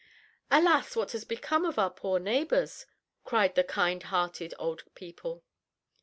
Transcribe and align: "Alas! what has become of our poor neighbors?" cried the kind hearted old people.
"Alas! 0.49 0.95
what 0.95 1.11
has 1.11 1.23
become 1.25 1.63
of 1.63 1.77
our 1.77 1.91
poor 1.91 2.17
neighbors?" 2.17 2.87
cried 3.23 3.53
the 3.53 3.63
kind 3.63 4.01
hearted 4.01 4.51
old 4.57 4.83
people. 4.95 5.43